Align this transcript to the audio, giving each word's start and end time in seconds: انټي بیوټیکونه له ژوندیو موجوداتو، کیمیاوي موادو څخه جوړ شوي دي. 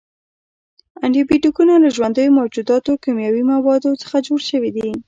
انټي 1.05 1.21
بیوټیکونه 1.29 1.73
له 1.83 1.89
ژوندیو 1.95 2.35
موجوداتو، 2.37 3.01
کیمیاوي 3.03 3.43
موادو 3.53 3.99
څخه 4.03 4.17
جوړ 4.27 4.39
شوي 4.49 4.69
دي. 4.75 4.87